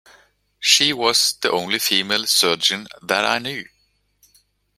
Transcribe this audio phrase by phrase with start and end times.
[0.59, 3.69] She was the only female surgeon that I knew.